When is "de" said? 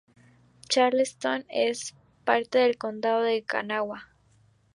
3.21-3.43